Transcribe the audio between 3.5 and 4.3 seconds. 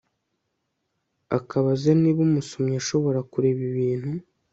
ibintu